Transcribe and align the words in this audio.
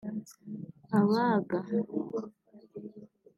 Abaga 0.99 1.57